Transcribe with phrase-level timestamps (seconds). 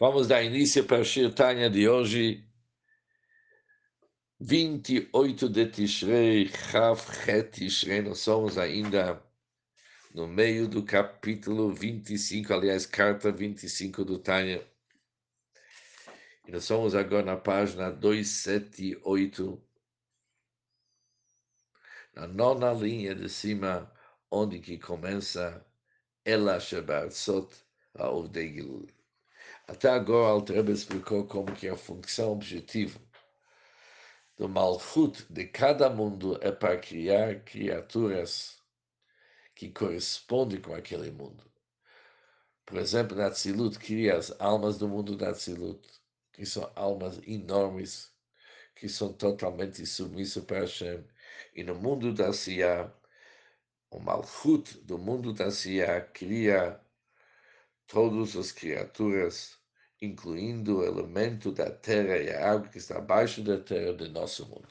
[0.00, 2.42] Vamos dar início para a Shirtanya de hoje,
[4.40, 6.98] 28 de Tishrei, Chav
[7.52, 8.00] Tishrei.
[8.00, 9.22] Nós somos ainda
[10.14, 14.66] no meio do capítulo 25, aliás, carta 25 do Tanya.
[16.48, 19.62] E nós somos agora na página 278,
[22.14, 23.92] na nona linha de cima,
[24.30, 25.62] onde que começa
[26.24, 27.54] Ela Shabbat Sot,
[27.92, 28.99] a Ovdei Gilul.
[29.70, 33.00] Até agora, Altrebe explicou como que a função objetiva
[34.36, 38.60] do Malchut de cada mundo é para criar criaturas
[39.54, 41.48] que correspondem com aquele mundo.
[42.66, 45.88] Por exemplo, na Tzilut, cria as almas do mundo da Tzilut,
[46.32, 48.12] que são almas enormes,
[48.74, 51.06] que são totalmente submissas para Hashem.
[51.54, 52.92] E no mundo da Siyah,
[53.88, 56.80] o Malchut do mundo da Siyah cria
[57.86, 59.59] todas as criaturas
[60.00, 64.46] incluindo o elemento da terra e a água que está abaixo da terra do nosso
[64.46, 64.68] mundo.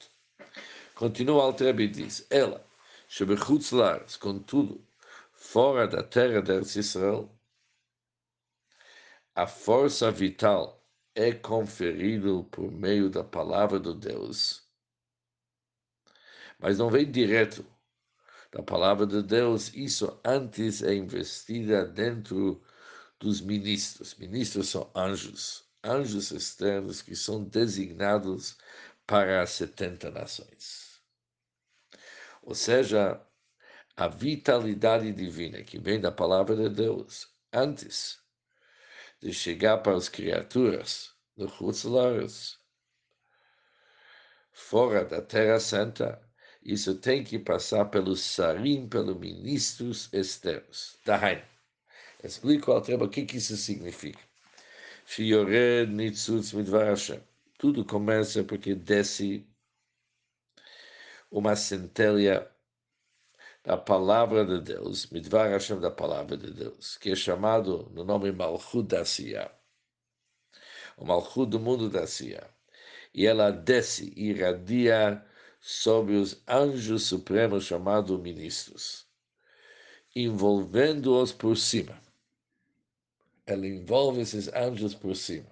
[0.96, 2.66] Continua Altrebe e diz, ela,
[3.08, 4.86] Shebechutzlares, contudo,
[5.32, 7.30] fora da terra de Israel,
[9.36, 10.84] a força vital
[11.16, 14.68] é conferida por meio da palavra de Deus,
[16.60, 17.66] mas não vem direto
[18.52, 22.62] da palavra de Deus, isso antes é investida dentro
[23.20, 24.16] dos ministros.
[24.16, 28.58] Ministros são anjos, anjos externos que são designados
[29.06, 31.02] para as 70 nações.
[32.42, 33.22] Ou seja,
[33.96, 38.20] a vitalidade divina que vem da palavra de Deus antes
[39.22, 42.58] de chegar para as criaturas do Hutzlares,
[44.52, 46.22] fora da Terra Santa,
[46.62, 50.98] isso tem que passar pelos sarim, pelos ministros externos.
[51.06, 51.42] Daheim.
[52.22, 54.20] Explico ao Treba o que, que isso significa.
[55.06, 57.22] Shiored nitzutz midvar Hashem.
[57.58, 59.48] Tudo começa porque desce
[61.32, 62.50] uma centelha
[63.64, 68.34] da palavra de Deus, midvar Hashem da palavra de Deus, que é chamado no nome
[68.34, 69.52] Malchut da Siyah.
[70.98, 72.50] O Malchut do mundo da Siyah.
[73.14, 75.26] E ela desce e irradia
[75.62, 79.08] sobre os anjos supremos chamados ministros,
[80.14, 82.09] envolvendo-os por cima
[83.50, 85.50] ela envolve esses anjos por cima.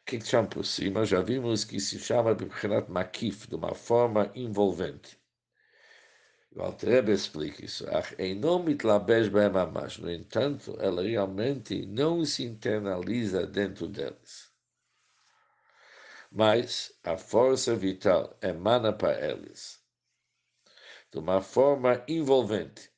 [0.00, 1.04] O que, que chama por cima?
[1.04, 5.20] Já vimos que se chama de Bichinat Makif, de uma forma envolvente.
[6.54, 7.84] O Altrebe explica isso.
[10.00, 14.52] No entanto, ela realmente não se internaliza dentro deles.
[16.30, 19.82] Mas a força vital emana para eles
[21.10, 22.90] de uma forma envolvente.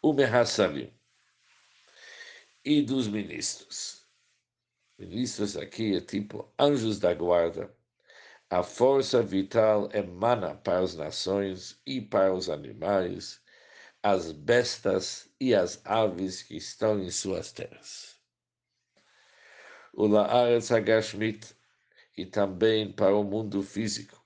[0.00, 0.92] O Mehassarim
[2.64, 4.06] e dos ministros.
[4.98, 7.74] Ministros aqui é tipo anjos da guarda.
[8.50, 13.40] A força vital emana para as nações e para os animais,
[14.02, 18.16] as bestas e as aves que estão em suas terras.
[19.94, 21.56] O Laaretz Hagashmit
[22.16, 24.22] e também para o mundo físico,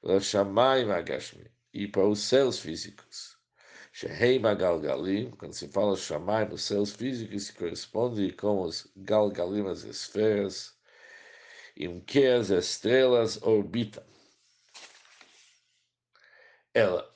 [0.00, 3.37] para Shamayim Hagashmit e para os céus físicos
[3.98, 9.82] Sheheima Galgalim, quando se fala Shammai nos céus físicos, se corresponde com os Galgalim, as
[9.82, 10.78] esferas,
[11.76, 14.04] em que as estrelas orbitam.
[16.72, 17.12] Ela,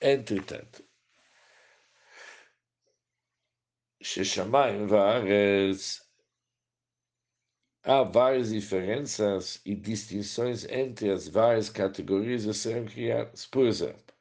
[0.00, 0.84] entretanto,
[4.00, 6.08] Sheshamayim Vaaretz,
[7.82, 13.44] há várias diferenças e distinções entre as várias categorias a serem criadas.
[13.44, 14.14] Por exemplo,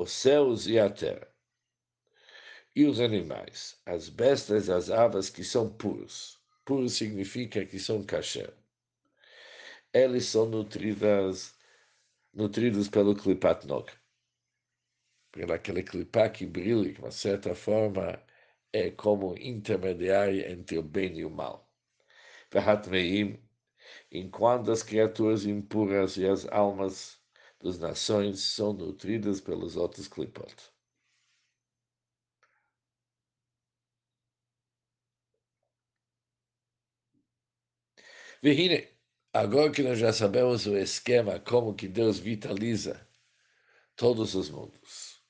[0.00, 1.28] os céus e a terra,
[2.74, 6.40] e os animais, as bestas e as aves que são puros.
[6.64, 8.50] Puro significa que são kasher.
[9.92, 11.54] Eles são nutridas,
[12.32, 13.92] nutridos pelo klipat nog,
[15.32, 18.22] pelo aquele klipat que brilha, de uma certa forma,
[18.72, 21.70] é como intermediário entre o bem e o mal.
[24.10, 27.19] Enquanto as criaturas impuras e as almas
[27.62, 30.54] das nações são nutridas pelos outros clipot.
[38.42, 38.88] Vihine,
[39.34, 43.06] agora que nós já sabemos o esquema, como que Deus vitaliza
[43.96, 45.20] todos os mundos.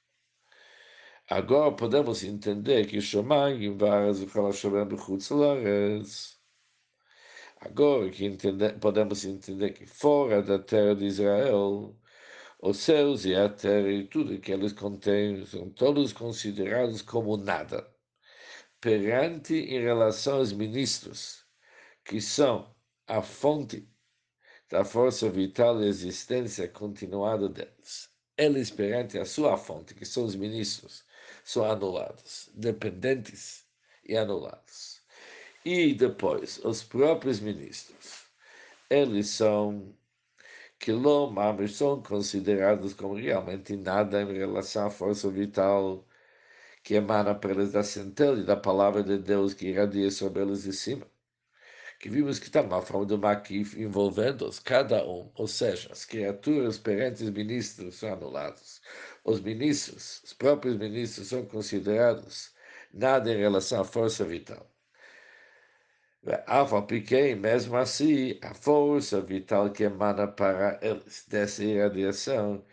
[1.28, 4.26] Agora podemos entender que Shamayim varas o
[7.60, 11.99] Agora que entender, podemos entender que fora da terra de Israel
[12.62, 17.86] os céus e a terra e tudo que eles contêm são todos considerados como nada.
[18.80, 21.44] perante em relação aos ministros,
[22.04, 22.74] que são
[23.06, 23.88] a fonte
[24.70, 28.10] da força vital e existência continuada deles.
[28.38, 31.04] Eles, perante a sua fonte, que são os ministros,
[31.44, 33.66] são anulados, dependentes
[34.04, 35.02] e anulados.
[35.64, 38.24] E depois, os próprios ministros,
[38.90, 39.94] eles são
[40.80, 46.06] quilômetros são considerados como realmente nada em relação à força vital
[46.82, 51.06] que emana pelas da centelha da palavra de Deus que irradia sobre eles de cima.
[52.00, 56.78] Que vimos que está uma forma de maquif envolvendo-os, cada um, ou seja, as criaturas
[56.78, 58.80] perante os ministros são anulados.
[59.24, 62.54] Os ministros, os próprios ministros, são considerados
[62.92, 64.69] nada em relação à força vital.
[66.46, 72.64] Alfa Piquet, mesmo assim, a força vital que emana para eles dessa irradiação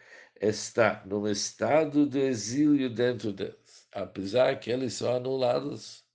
[0.41, 6.05] está num estado de exílio dentro deles, apesar que eles são anulados.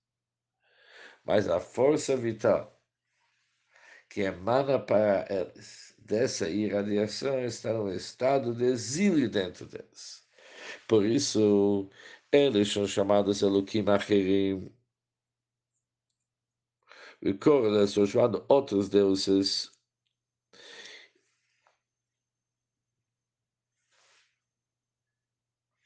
[1.25, 2.79] Mas a força vital
[4.11, 10.23] que emana para eles dessa irradiação está num estado de exílio dentro deles.
[10.87, 11.88] Por isso,
[12.31, 14.70] eles são chamados Elohim Acherim,
[17.41, 19.71] Corlas ou João, outros deuses.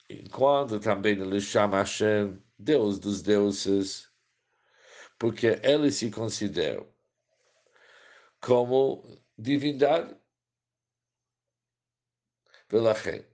[0.08, 4.10] Enquanto também ele chama Hashem, Deus dos deuses,
[5.18, 6.86] porque ele se considera
[8.40, 9.02] como
[9.36, 10.16] divindade
[12.68, 13.28] pela fé.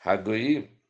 [0.00, 0.80] Hagoim,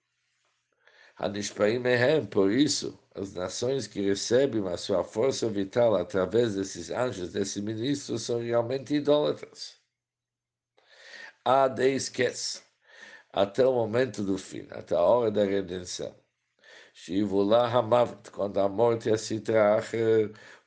[1.17, 7.33] Hanishpaim Mehem, por isso, as nações que recebem a sua força vital através desses anjos,
[7.33, 9.77] desses ministros, são realmente idólatras.
[11.45, 12.63] Há de esquece,
[13.33, 16.15] até o momento do fim, até a hora da redenção.
[16.95, 19.93] Shivullah Hamavet, quando a morte e a Sitrach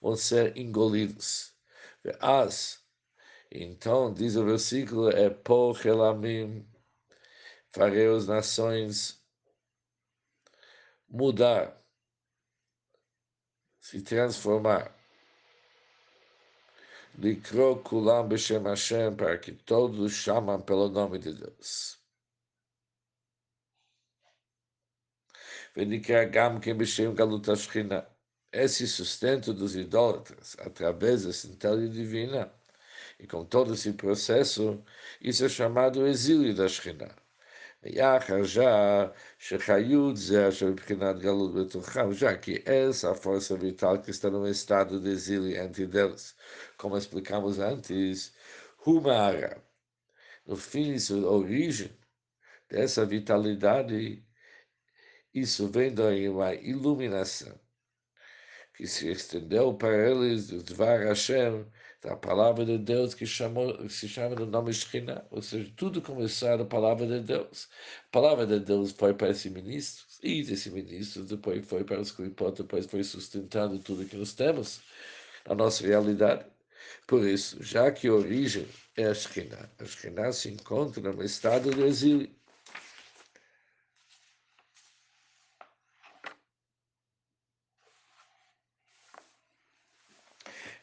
[0.01, 1.53] vão ser engolidos.
[2.19, 2.83] As,
[3.51, 6.67] então, diz o versículo, é por Elamim,
[7.71, 9.21] farei as nações
[11.09, 11.80] mudar
[13.81, 14.95] se transformar.
[17.17, 21.99] Likro kulam b'shem Hashem, para que todos chamam pelo nome de Deus.
[25.75, 28.07] Venikra gam que b'shem galut Shechina.
[28.53, 32.53] Esse sustento dos idólatras, através da centelha divina,
[33.17, 34.83] e com todo esse processo,
[35.21, 37.15] isso é chamado exílio da Shekhinah.
[37.83, 44.47] Yachar, já, Shechayud, Zé, Shempequinado Galut Beturham, já que essa força vital que está num
[44.47, 46.35] estado de exílio entre Deus,
[46.77, 48.33] como explicamos antes,
[48.85, 49.63] o Humara,
[50.45, 51.91] no fim, sua origem
[52.69, 54.23] dessa vitalidade,
[55.33, 57.59] isso vem daí uma iluminação
[58.75, 61.65] que se estendeu para eles do Dvar Hashem,
[62.01, 66.57] da palavra de Deus que, chamou, se chama do nome Shekhinah, ou seja, tudo começou
[66.57, 67.69] da palavra de Deus.
[68.07, 72.11] A palavra de Deus foi para esse ministro, e esse ministro depois foi para os
[72.11, 74.81] Klipot, depois foi sustentando tudo que nós temos,
[75.45, 76.45] a nossa realidade.
[77.07, 81.69] Por isso, já que a origem é a Shekhinah, a Shekhinah se encontra no estado
[81.71, 82.40] de exílio.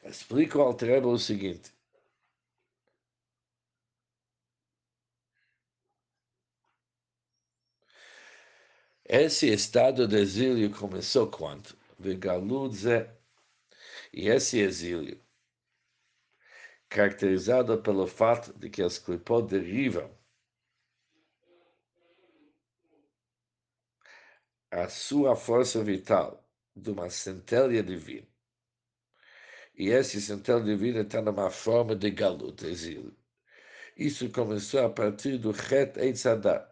[0.08, 1.70] Explica o Altreba o seguinte.
[9.04, 11.76] Esse estado de exílio começou quando?
[11.98, 13.06] Vegaludze.
[14.12, 15.20] E esse exílio,
[16.88, 20.10] caracterizado pelo fato de que as clipot derivam
[24.70, 26.42] a sua força vital
[26.74, 28.37] de uma centelha divina
[29.78, 33.16] e esse central divino está numa forma de galuta, exílio.
[33.96, 36.68] Isso começou a partir do Het Eitzadat,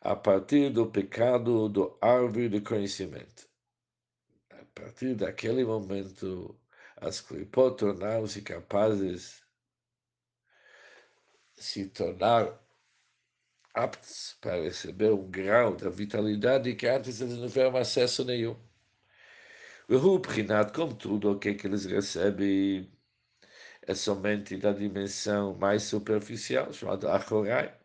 [0.00, 3.48] a partir do pecado do árvore do conhecimento.
[4.50, 6.56] A partir daquele momento,
[6.96, 9.42] as clipot tornaram-se capazes
[11.56, 12.60] de se tornar
[13.74, 18.56] aptos para receber um grau da vitalidade que antes eles não tiveram acesso nenhum.
[19.94, 22.90] O Prinat, como tudo o que, é que eles recebem
[23.82, 27.78] é somente da dimensão mais superficial, chamada Achorai,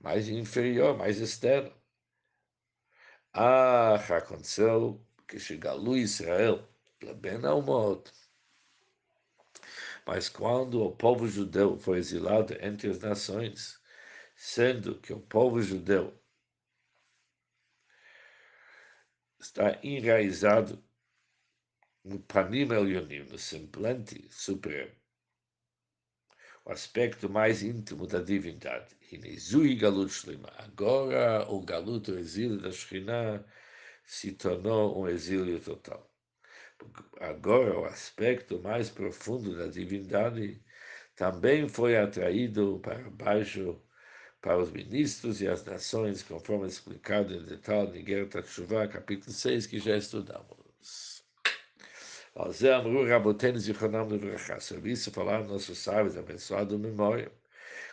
[0.00, 1.72] mais inferior, mais externa.
[3.32, 6.68] Ah, aconteceu que chegou Israel,
[7.16, 8.10] bem ao modo.
[10.06, 13.80] Mas quando o povo judeu foi exilado entre as nações,
[14.36, 16.16] sendo que o povo judeu
[19.40, 20.82] está enraizado
[22.04, 24.92] no panim elionim, no semblante supremo,
[26.64, 28.94] o aspecto mais íntimo da divindade.
[29.10, 30.50] Hinezui galut shlima.
[30.58, 33.44] Agora o galuto, o exílio da Shekhinah,
[34.04, 36.10] se tornou um exílio total.
[37.20, 40.62] Agora o aspecto mais profundo da divindade
[41.16, 43.80] também foi atraído para baixo
[44.40, 49.66] para os ministros e as nações, conforme explicado em detalhe em Guerra Tatshuvah, capítulo 6,
[49.66, 51.13] que já estudamos.
[54.60, 57.32] Sobre isso falaram nossos sábios, abençoado memória,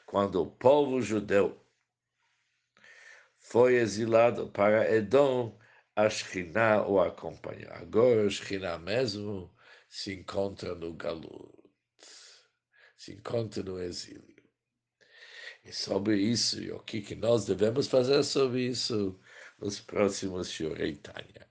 [0.05, 1.63] quando o povo judeu
[3.37, 5.59] foi exilado para Edom,
[5.95, 6.09] a
[6.87, 7.71] o acompanhou.
[7.73, 9.53] Agora a mesmo
[9.87, 11.53] se encontra no Galut,
[12.97, 14.41] se encontra no exílio.
[15.63, 19.19] E sobre isso, e o que, que nós devemos fazer sobre isso
[19.59, 21.50] nos próximos Shiurei Tanya.